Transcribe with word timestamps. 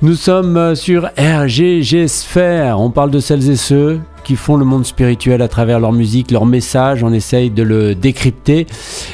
Nous 0.00 0.14
sommes 0.14 0.76
sur 0.76 1.10
RGG 1.18 2.06
Sphère. 2.06 2.78
On 2.78 2.88
parle 2.88 3.10
de 3.10 3.18
celles 3.18 3.50
et 3.50 3.56
ceux 3.56 3.98
qui 4.28 4.36
font 4.36 4.58
le 4.58 4.66
monde 4.66 4.84
spirituel 4.84 5.40
à 5.40 5.48
travers 5.48 5.80
leur 5.80 5.92
musique, 5.92 6.30
leur 6.30 6.44
message. 6.44 7.02
On 7.02 7.14
essaye 7.14 7.48
de 7.48 7.62
le 7.62 7.94
décrypter. 7.94 8.66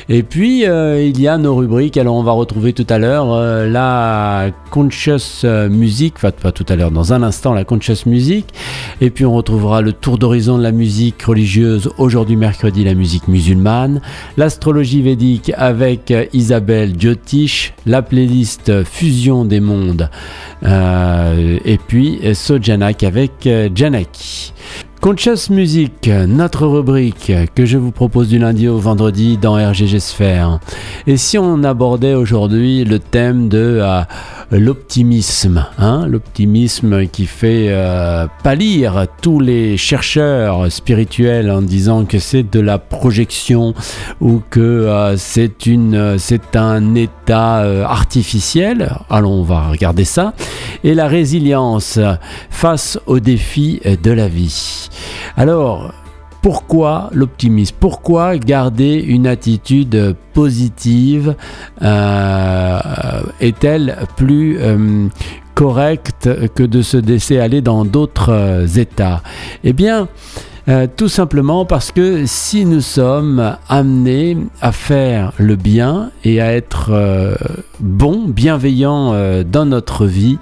Et 0.08 0.24
puis, 0.24 0.66
euh, 0.66 1.00
il 1.04 1.20
y 1.20 1.28
a 1.28 1.38
nos 1.38 1.54
rubriques. 1.54 1.96
Alors, 1.96 2.16
on 2.16 2.24
va 2.24 2.32
retrouver 2.32 2.72
tout 2.72 2.86
à 2.90 2.98
l'heure 2.98 3.32
euh, 3.32 3.70
la 3.70 4.50
Conscious 4.72 5.46
Music, 5.70 6.14
enfin, 6.16 6.32
pas 6.32 6.50
tout 6.50 6.66
à 6.68 6.74
l'heure, 6.74 6.90
dans 6.90 7.12
un 7.12 7.22
instant, 7.22 7.54
la 7.54 7.62
Conscious 7.62 8.06
Music. 8.06 8.44
Et 9.00 9.10
puis, 9.10 9.24
on 9.24 9.32
retrouvera 9.34 9.82
le 9.82 9.92
tour 9.92 10.18
d'horizon 10.18 10.58
de 10.58 10.64
la 10.64 10.72
musique 10.72 11.22
religieuse. 11.22 11.90
Aujourd'hui, 11.96 12.34
mercredi, 12.34 12.82
la 12.82 12.94
musique 12.94 13.28
musulmane. 13.28 14.00
L'astrologie 14.36 15.00
védique 15.00 15.52
avec 15.56 16.12
Isabelle 16.32 16.94
Diotish. 16.94 17.72
La 17.86 18.02
playlist 18.02 18.82
Fusion 18.82 19.44
des 19.44 19.60
mondes. 19.60 20.10
Euh, 20.64 21.60
et 21.64 21.78
puis, 21.78 22.18
Sojanak 22.34 23.04
avec 23.04 23.48
Janak. 23.76 24.53
Conscious 25.04 25.50
Music, 25.50 26.08
notre 26.26 26.66
rubrique 26.66 27.30
que 27.54 27.66
je 27.66 27.76
vous 27.76 27.90
propose 27.90 28.28
du 28.28 28.38
lundi 28.38 28.68
au 28.68 28.78
vendredi 28.78 29.36
dans 29.36 29.56
RGG 29.56 29.98
Sphère. 29.98 30.60
Et 31.06 31.18
si 31.18 31.36
on 31.36 31.62
abordait 31.62 32.14
aujourd'hui 32.14 32.86
le 32.86 32.98
thème 32.98 33.50
de 33.50 33.80
euh, 33.82 34.00
l'optimisme, 34.50 35.66
hein, 35.76 36.06
l'optimisme 36.08 37.06
qui 37.06 37.26
fait 37.26 37.66
euh, 37.68 38.26
pâlir 38.42 39.06
tous 39.20 39.40
les 39.40 39.76
chercheurs 39.76 40.72
spirituels 40.72 41.50
en 41.50 41.60
disant 41.60 42.06
que 42.06 42.18
c'est 42.18 42.50
de 42.50 42.60
la 42.60 42.78
projection 42.78 43.74
ou 44.22 44.40
que 44.48 44.60
euh, 44.60 45.18
c'est 45.18 45.52
c'est 46.16 46.56
un 46.56 46.94
état 46.94 47.56
artificiel. 47.86 48.96
Alors 49.10 49.32
on 49.32 49.42
va 49.42 49.68
regarder 49.68 50.04
ça. 50.04 50.32
Et 50.82 50.94
la 50.94 51.08
résilience 51.08 51.98
face 52.48 52.98
aux 53.06 53.20
défis 53.20 53.80
de 53.84 54.10
la 54.10 54.28
vie. 54.28 54.53
Alors, 55.36 55.92
pourquoi 56.44 57.08
l'optimisme? 57.12 57.74
Pourquoi 57.80 58.36
garder 58.36 58.96
une 58.96 59.26
attitude 59.26 60.14
positive 60.34 61.36
euh, 61.80 62.80
est-elle 63.40 63.96
plus 64.16 64.58
euh, 64.60 65.08
correcte 65.54 66.28
que 66.54 66.62
de 66.62 66.82
se 66.82 66.98
laisser 66.98 67.38
aller 67.38 67.62
dans 67.62 67.86
d'autres 67.86 68.30
euh, 68.30 68.66
états? 68.66 69.22
Eh 69.64 69.72
bien, 69.72 70.08
euh, 70.66 70.86
tout 70.94 71.08
simplement 71.08 71.66
parce 71.66 71.92
que 71.92 72.24
si 72.24 72.64
nous 72.64 72.80
sommes 72.80 73.56
amenés 73.68 74.38
à 74.62 74.72
faire 74.72 75.32
le 75.38 75.56
bien 75.56 76.10
et 76.24 76.40
à 76.40 76.54
être 76.54 76.90
euh, 76.90 77.34
bons, 77.80 78.24
bienveillants 78.28 79.12
euh, 79.12 79.44
dans 79.44 79.66
notre 79.66 80.06
vie, 80.06 80.38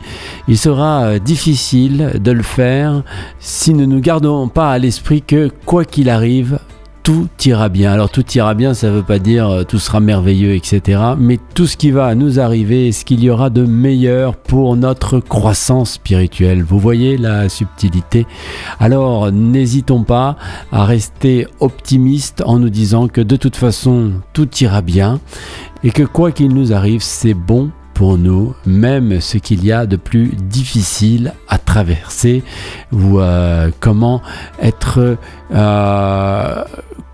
il 0.47 0.57
sera 0.57 1.19
difficile 1.19 2.21
de 2.23 2.31
le 2.31 2.43
faire 2.43 3.03
si 3.41 3.75
nous 3.75 3.81
ne 3.87 3.97
nous 3.97 4.01
gardons 4.01 4.47
pas 4.47 4.71
à 4.71 4.79
l'esprit 4.79 5.23
que 5.23 5.51
quoi 5.67 5.85
qu'il 5.85 6.09
arrive, 6.09 6.61
tout 7.03 7.29
ira 7.45 7.69
bien. 7.69 7.93
Alors 7.93 8.11
tout 8.11 8.25
ira 8.33 8.55
bien, 8.55 8.75
ça 8.75 8.89
ne 8.89 8.93
veut 8.93 9.03
pas 9.03 9.19
dire 9.19 9.49
euh, 9.49 9.65
tout 9.65 9.79
sera 9.79 10.01
merveilleux, 10.01 10.55
etc. 10.55 11.01
Mais 11.19 11.39
tout 11.55 11.67
ce 11.67 11.77
qui 11.77 11.91
va 11.91 12.15
nous 12.15 12.39
arriver 12.39 12.89
est 12.89 12.93
ce 12.93 13.05
qu'il 13.05 13.23
y 13.23 13.31
aura 13.31 13.51
de 13.51 13.65
meilleur 13.65 14.37
pour 14.37 14.77
notre 14.77 15.19
croissance 15.19 15.93
spirituelle. 15.93 16.63
Vous 16.63 16.79
voyez 16.79 17.17
la 17.17 17.49
subtilité 17.49 18.27
Alors 18.79 19.33
n'hésitons 19.33 20.05
pas 20.05 20.37
à 20.71 20.85
rester 20.85 21.47
optimiste 21.61 22.43
en 22.47 22.59
nous 22.59 22.71
disant 22.71 23.09
que 23.09 23.21
de 23.21 23.37
toute 23.37 23.57
façon 23.57 24.13
tout 24.33 24.49
ira 24.61 24.83
bien 24.83 25.21
et 25.85 25.91
que 25.91 26.05
quoi 26.05 26.31
qu'il 26.31 26.55
nous 26.55 26.73
arrive, 26.73 27.03
c'est 27.03 27.35
bon 27.35 27.71
nous, 28.03 28.55
même 28.67 29.21
ce 29.21 29.39
qu'il 29.39 29.65
y 29.65 29.73
a 29.73 29.87
de 29.87 29.97
plus 29.97 30.33
difficile 30.37 31.33
à 31.49 31.59
traverser 31.59 32.43
ou 32.93 33.21
euh, 33.21 33.71
comment 33.81 34.23
être 34.61 35.17
euh, 35.55 36.65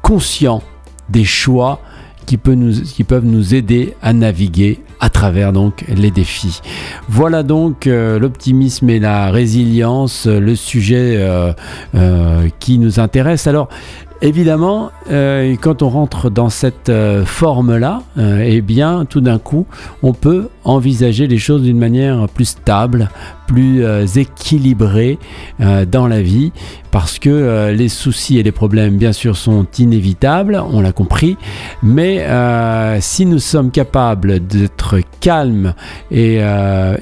conscient 0.03 0.63
des 1.09 1.25
choix 1.25 1.81
qui, 2.27 2.39
nous, 2.47 2.73
qui, 2.83 3.05
peuvent 3.05 3.25
nous 3.25 3.55
aider 3.55 3.95
à 4.03 4.13
naviguer 4.13 4.81
à 5.01 5.11
travers 5.11 5.53
donc 5.53 5.85
les 5.89 6.11
défis. 6.11 6.61
Voilà 7.09 7.43
donc 7.43 7.87
euh, 7.87 8.19
l'optimisme 8.19 8.91
et 8.91 8.99
la 8.99 9.31
résilience, 9.31 10.27
le 10.27 10.57
sujet 10.57 11.25
qui 12.59 12.79
nous 12.79 13.01
intéresse. 13.01 13.47
Alors 13.47 13.69
Évidemment, 14.21 14.91
euh, 15.13 15.55
quand 15.61 15.81
on 15.83 15.89
rentre 15.91 16.29
dans 16.29 16.51
cette 16.51 16.89
euh, 16.89 17.25
forme-là, 17.25 18.03
euh, 18.19 18.43
eh 18.45 18.61
bien, 18.61 19.05
tout 19.05 19.21
d'un 19.21 19.39
coup, 19.39 19.67
on 20.03 20.13
peut 20.13 20.49
envisager 20.65 21.29
les 21.29 21.39
choses 21.39 21.63
d'une 21.63 21.79
manière 21.79 22.29
plus 22.29 22.47
stable, 22.47 23.11
plus 23.49 23.83
équilibrée 24.17 25.19
dans 25.59 26.07
la 26.07 26.23
vie, 26.23 26.53
parce 26.91 27.19
que 27.19 27.73
les 27.73 27.89
soucis 27.89 28.39
et 28.39 28.43
les 28.43 28.53
problèmes, 28.53 28.97
bien 28.97 29.13
sûr, 29.13 29.37
sont 29.37 29.67
inévitables, 29.79 30.63
on 30.71 30.81
l'a 30.81 30.93
compris, 30.93 31.37
mais 31.83 32.25
si 33.01 33.27
nous 33.27 33.39
sommes 33.39 33.71
capables 33.71 34.47
d'être 34.47 35.01
calmes 35.21 35.75
et, 36.11 36.41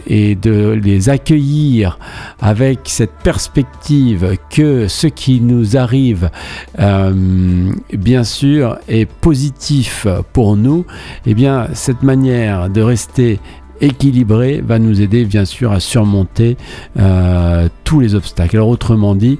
et 0.06 0.34
de 0.34 0.70
les 0.70 1.08
accueillir 1.08 1.98
avec 2.40 2.80
cette 2.84 3.16
perspective 3.22 4.36
que 4.50 4.88
ce 4.88 5.06
qui 5.06 5.40
nous 5.40 5.76
arrive, 5.76 6.30
euh, 6.78 7.72
bien 7.92 8.24
sûr, 8.24 8.78
est 8.88 9.06
positif 9.06 10.06
pour 10.32 10.56
nous, 10.56 10.84
et 11.26 11.30
eh 11.30 11.34
bien, 11.34 11.68
cette 11.74 12.02
manière 12.02 12.70
de 12.70 12.80
rester 12.80 13.40
équilibré 13.80 14.62
va 14.66 14.78
nous 14.78 15.00
aider 15.00 15.24
bien 15.24 15.44
sûr 15.44 15.72
à 15.72 15.80
surmonter 15.80 16.56
euh, 16.98 17.68
tous 17.84 18.00
les 18.00 18.14
obstacles. 18.14 18.56
Alors 18.56 18.68
autrement 18.68 19.14
dit, 19.14 19.38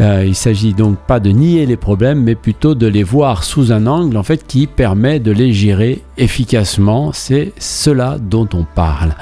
euh, 0.00 0.24
il 0.26 0.34
s'agit 0.34 0.74
donc 0.74 0.98
pas 0.98 1.20
de 1.20 1.30
nier 1.30 1.66
les 1.66 1.76
problèmes, 1.76 2.22
mais 2.22 2.34
plutôt 2.34 2.74
de 2.74 2.86
les 2.86 3.02
voir 3.02 3.44
sous 3.44 3.72
un 3.72 3.86
angle 3.86 4.16
en 4.16 4.22
fait 4.22 4.46
qui 4.46 4.66
permet 4.66 5.20
de 5.20 5.30
les 5.30 5.52
gérer 5.52 6.02
efficacement. 6.16 7.12
C'est 7.12 7.52
cela 7.58 8.18
dont 8.20 8.48
on 8.54 8.64
parle. 8.64 9.14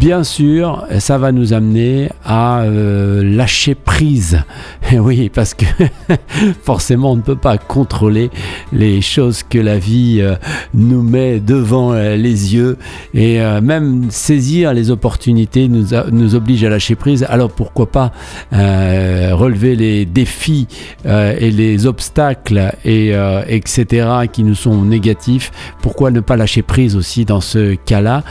Bien 0.00 0.24
sûr, 0.24 0.86
ça 0.98 1.18
va 1.18 1.30
nous 1.30 1.52
amener 1.52 2.08
à 2.24 2.62
euh, 2.62 3.22
lâcher 3.22 3.74
prise. 3.74 4.42
oui, 4.94 5.28
parce 5.28 5.52
que 5.52 5.66
forcément, 6.62 7.12
on 7.12 7.16
ne 7.16 7.20
peut 7.20 7.36
pas 7.36 7.58
contrôler 7.58 8.30
les 8.72 9.02
choses 9.02 9.42
que 9.42 9.58
la 9.58 9.76
vie 9.76 10.20
euh, 10.22 10.36
nous 10.72 11.02
met 11.02 11.38
devant 11.38 11.92
euh, 11.92 12.16
les 12.16 12.54
yeux. 12.54 12.78
Et 13.12 13.40
même 13.60 14.10
saisir 14.10 14.72
les 14.72 14.90
opportunités 14.90 15.68
nous, 15.68 15.88
nous 16.10 16.34
oblige 16.34 16.64
à 16.64 16.70
lâcher 16.70 16.94
prise. 16.94 17.26
Alors 17.28 17.50
pourquoi 17.50 17.90
pas 17.90 18.12
relever 18.52 19.76
les 19.76 20.06
défis 20.06 20.66
et 21.04 21.50
les 21.50 21.86
obstacles, 21.86 22.72
et, 22.84 23.12
etc., 23.48 24.08
qui 24.32 24.44
nous 24.44 24.54
sont 24.54 24.84
négatifs. 24.84 25.50
Pourquoi 25.82 26.10
ne 26.10 26.20
pas 26.20 26.36
lâcher 26.36 26.62
prise 26.62 26.96
aussi 26.96 27.24
dans 27.24 27.40
ce 27.40 27.74
cas-là? 27.74 28.22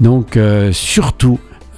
Donc, 0.00 0.38
sur 0.72 1.15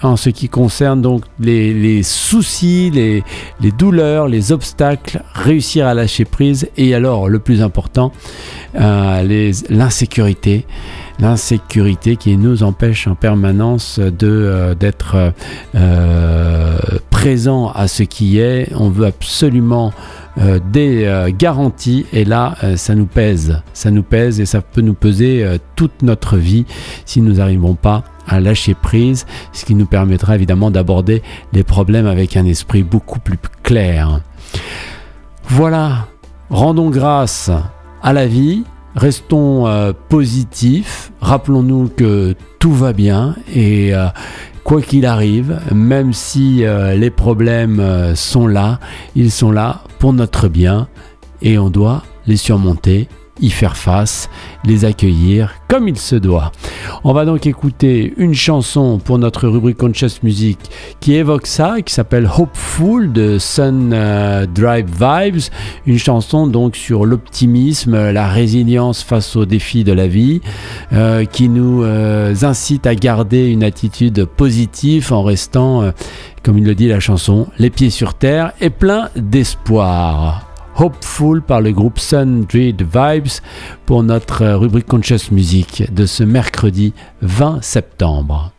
en 0.03 0.16
ce 0.16 0.31
qui 0.31 0.49
concerne 0.49 1.03
donc 1.03 1.25
les, 1.41 2.03
soucis, 2.03 2.91
les, 2.91 3.72
douleurs, 3.72 4.28
les 4.28 4.53
obstacles, 4.53 5.22
réussir 5.34 5.87
à 5.87 5.94
lâcher 5.94 6.25
prise 6.25 6.69
et 6.76 6.94
alors 6.94 7.28
le 7.28 7.38
plus 7.38 7.62
important, 7.62 8.12
euh, 8.78 9.53
l'insécurité. 9.71 10.66
L'insécurité 11.21 12.15
qui 12.15 12.37
nous 12.37 12.62
empêche 12.62 13.09
en 13.09 13.16
permanence 13.16 13.98
de 13.98 14.28
euh, 14.28 14.75
d'être 14.77 15.32
euh, 15.75 16.78
présent 17.10 17.72
à 17.75 17.88
ce 17.88 18.04
qui 18.04 18.38
est. 18.38 18.72
On 18.77 18.88
veut 18.88 19.06
absolument 19.06 19.93
des 20.71 21.32
garanties 21.37 22.06
et 22.12 22.25
là 22.25 22.54
ça 22.77 22.94
nous 22.94 23.06
pèse, 23.06 23.60
ça 23.72 23.91
nous 23.91 24.04
pèse 24.04 24.38
et 24.38 24.47
ça 24.47 24.60
peut 24.60 24.82
nous 24.82 24.94
peser 24.94 25.44
toute 25.75 26.03
notre 26.03 26.37
vie 26.37 26.65
si 27.06 27.21
nous 27.21 27.34
n'arrivons 27.34 27.75
pas 27.75 28.04
à 28.28 28.41
lâcher 28.41 28.75
prise, 28.75 29.27
ce 29.53 29.65
qui 29.65 29.75
nous 29.75 29.87
permettra 29.87 30.34
évidemment 30.34 30.71
d'aborder 30.71 31.22
les 31.53 31.65
problèmes 31.65 32.07
avec 32.07 32.36
un 32.36 32.45
esprit 32.45 32.83
beaucoup 32.83 33.19
plus 33.19 33.39
clair. 33.63 34.21
Voilà, 35.48 36.09
rendons 36.51 36.91
grâce 36.91 37.51
à 38.03 38.13
la 38.13 38.27
vie, 38.27 38.65
restons 38.95 39.66
euh, 39.66 39.92
positifs, 40.09 41.13
rappelons-nous 41.21 41.89
que 41.89 42.34
tout 42.59 42.72
va 42.72 42.92
bien 42.92 43.34
et 43.54 43.95
euh, 43.95 44.09
quoi 44.65 44.83
qu'il 44.83 45.07
arrive, 45.07 45.60
même 45.72 46.13
si 46.13 46.65
euh, 46.65 46.95
les 46.95 47.10
problèmes 47.10 48.15
sont 48.15 48.47
là, 48.47 48.78
ils 49.16 49.31
sont 49.31 49.51
là 49.51 49.83
pour 49.98 50.13
notre 50.13 50.48
bien 50.48 50.89
et 51.41 51.59
on 51.59 51.71
doit 51.71 52.03
les 52.27 52.36
surmonter 52.36 53.09
y 53.40 53.50
faire 53.50 53.76
face, 53.76 54.28
les 54.64 54.84
accueillir 54.84 55.54
comme 55.68 55.86
il 55.86 55.98
se 55.98 56.16
doit. 56.16 56.50
On 57.04 57.12
va 57.12 57.24
donc 57.24 57.46
écouter 57.46 58.14
une 58.16 58.34
chanson 58.34 58.98
pour 58.98 59.18
notre 59.18 59.46
rubrique 59.48 59.76
Conscious 59.76 60.20
Music 60.22 60.58
qui 61.00 61.14
évoque 61.14 61.46
ça, 61.46 61.76
qui 61.84 61.92
s'appelle 61.92 62.28
Hopeful 62.38 63.12
de 63.12 63.38
Sun 63.38 63.92
euh, 63.92 64.46
Drive 64.46 64.86
Vibes, 64.98 65.42
une 65.86 65.98
chanson 65.98 66.46
donc 66.46 66.76
sur 66.76 67.04
l'optimisme, 67.04 68.10
la 68.10 68.28
résilience 68.28 69.02
face 69.02 69.36
aux 69.36 69.44
défis 69.44 69.84
de 69.84 69.92
la 69.92 70.06
vie, 70.06 70.40
euh, 70.92 71.24
qui 71.24 71.48
nous 71.48 71.82
euh, 71.82 72.34
incite 72.42 72.86
à 72.86 72.94
garder 72.94 73.46
une 73.46 73.62
attitude 73.62 74.24
positive 74.24 75.12
en 75.12 75.22
restant, 75.22 75.92
comme 76.42 76.58
il 76.58 76.64
le 76.64 76.74
dit 76.74 76.88
la 76.88 77.00
chanson, 77.00 77.46
les 77.58 77.70
pieds 77.70 77.90
sur 77.90 78.14
terre 78.14 78.52
et 78.60 78.70
plein 78.70 79.10
d'espoir. 79.16 80.47
Hopeful 80.80 81.42
par 81.42 81.60
le 81.60 81.72
groupe 81.72 81.98
Sun 81.98 82.45
Dread 82.45 82.83
Vibes 82.83 83.42
pour 83.84 84.04
notre 84.04 84.47
rubrique 84.47 84.86
Conscious 84.86 85.33
Music 85.33 85.92
de 85.92 86.07
ce 86.07 86.22
mercredi 86.22 86.92
20 87.21 87.65
septembre. 87.65 88.53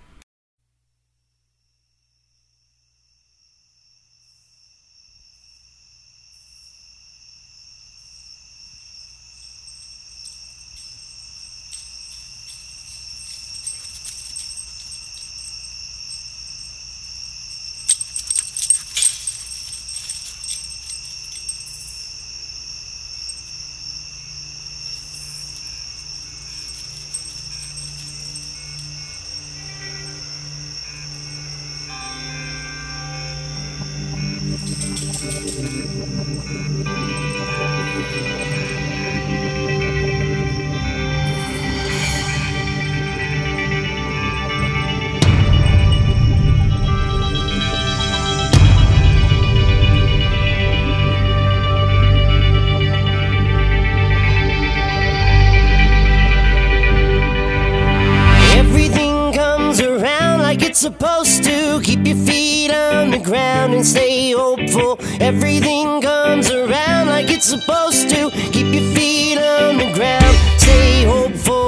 Keep 61.89 62.05
your 62.05 62.23
feet 62.27 62.69
on 62.69 63.09
the 63.09 63.17
ground 63.17 63.73
and 63.73 63.83
stay 63.83 64.31
hopeful. 64.31 64.99
Everything 65.19 65.99
comes 66.01 66.51
around 66.51 67.07
like 67.07 67.31
it's 67.31 67.47
supposed 67.47 68.09
to. 68.11 68.29
Keep 68.51 68.75
your 68.75 68.93
feet 68.93 69.39
on 69.39 69.77
the 69.77 69.91
ground, 69.95 70.35
stay 70.59 71.03
hopeful. 71.05 71.58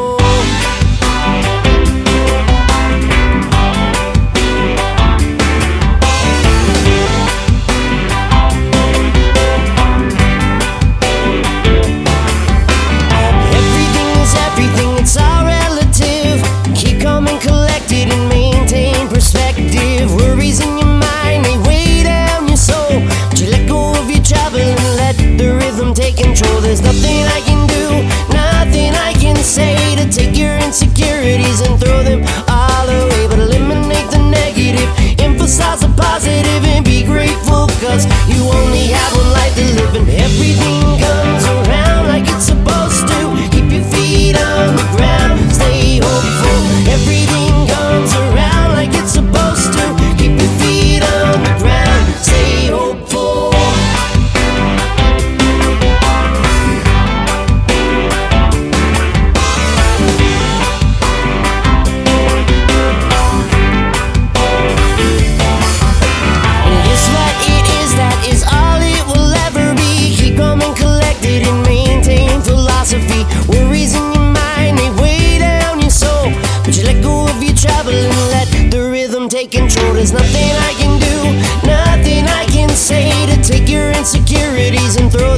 Insecurities 84.01 84.95
and 84.95 85.11
throw 85.11 85.30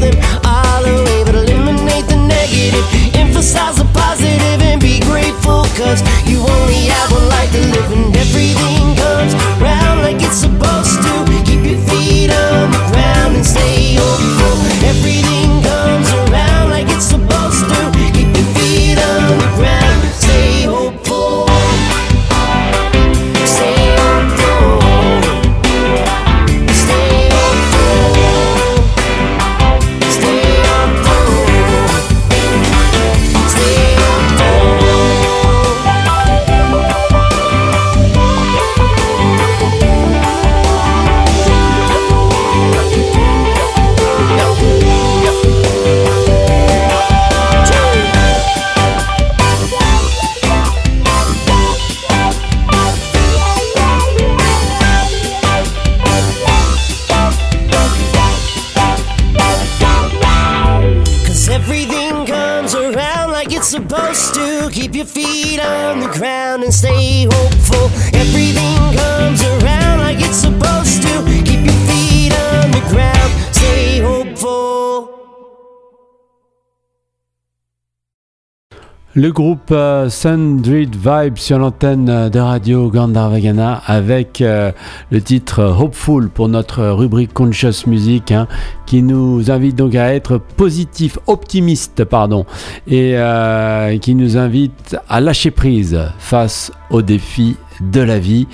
Le 79.16 79.32
groupe 79.32 79.70
euh, 79.70 80.10
Vibe 80.26 81.38
sur 81.38 81.60
l'antenne 81.60 82.30
de 82.30 82.40
radio 82.40 82.90
Gandharvagana 82.90 83.80
avec 83.86 84.42
euh, 84.42 84.72
le 85.12 85.22
titre 85.22 85.64
Hopeful 85.80 86.30
pour 86.30 86.50
notre 86.50 86.84
rubrique 86.88 87.32
Conscious 87.32 87.86
Music 87.86 88.32
hein, 88.32 88.48
qui 88.88 89.04
nous 89.04 89.52
invite 89.52 89.76
donc 89.76 89.94
à 89.94 90.16
être 90.16 90.40
positif, 90.40 91.20
optimiste 91.28 92.06
pardon 92.06 92.48
et 92.88 93.12
euh, 93.16 94.00
qui 94.00 94.16
nous 94.16 94.36
invite 94.36 94.98
à 95.08 95.22
lâcher 95.22 95.52
prise 95.52 96.00
face 96.18 96.72
aux 96.90 97.04
défis 97.04 97.56
de 97.82 98.02
la 98.02 98.18
vie, 98.18 98.48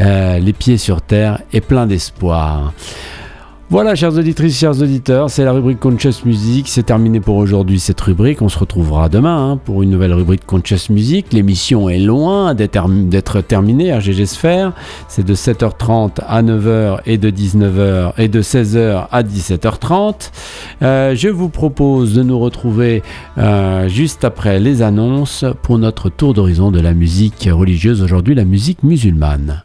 euh, 0.00 0.38
les 0.38 0.54
pieds 0.54 0.78
sur 0.78 1.02
terre 1.02 1.42
et 1.52 1.60
plein 1.60 1.86
d'espoir. 1.86 2.72
Voilà, 3.70 3.94
chères 3.94 4.16
auditrices, 4.16 4.58
chers 4.58 4.80
auditeurs, 4.80 5.28
c'est 5.28 5.44
la 5.44 5.52
rubrique 5.52 5.78
Conscious 5.78 6.24
Music. 6.24 6.68
C'est 6.68 6.84
terminé 6.84 7.20
pour 7.20 7.36
aujourd'hui 7.36 7.78
cette 7.78 8.00
rubrique. 8.00 8.40
On 8.40 8.48
se 8.48 8.58
retrouvera 8.58 9.10
demain 9.10 9.50
hein, 9.50 9.56
pour 9.62 9.82
une 9.82 9.90
nouvelle 9.90 10.14
rubrique 10.14 10.46
Conscious 10.46 10.90
Music. 10.90 11.34
L'émission 11.34 11.90
est 11.90 11.98
loin 11.98 12.54
d'être 12.54 13.42
terminée 13.42 13.92
à 13.92 14.00
GG 14.00 14.24
Sphere. 14.24 14.72
C'est 15.06 15.22
de 15.22 15.34
7h30 15.34 16.12
à 16.26 16.42
9h 16.42 17.00
et 17.04 17.18
de 17.18 17.28
19h 17.30 18.12
et 18.16 18.28
de 18.28 18.40
16h 18.40 19.06
à 19.10 19.22
17h30. 19.22 20.30
Euh, 20.80 21.14
je 21.14 21.28
vous 21.28 21.50
propose 21.50 22.14
de 22.14 22.22
nous 22.22 22.38
retrouver 22.38 23.02
euh, 23.36 23.86
juste 23.86 24.24
après 24.24 24.60
les 24.60 24.80
annonces 24.80 25.44
pour 25.60 25.76
notre 25.76 26.08
tour 26.08 26.32
d'horizon 26.32 26.70
de 26.70 26.80
la 26.80 26.94
musique 26.94 27.46
religieuse, 27.52 28.00
aujourd'hui 28.02 28.34
la 28.34 28.46
musique 28.46 28.82
musulmane. 28.82 29.62